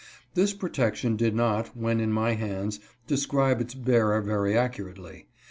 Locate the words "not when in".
1.35-2.11